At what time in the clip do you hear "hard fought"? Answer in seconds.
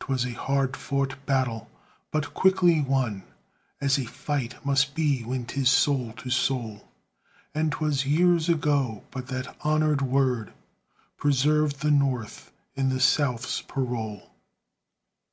0.32-1.14